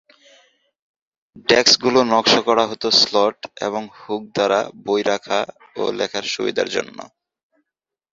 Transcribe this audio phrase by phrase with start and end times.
[1.49, 5.39] Desk গুলো নকশা করা হত স্লট এবং হুক দ্বারা বই রাখা
[5.75, 6.97] ও লেখার সুবিধার জন্য।